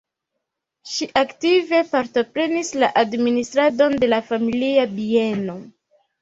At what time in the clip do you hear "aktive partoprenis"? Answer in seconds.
1.19-2.71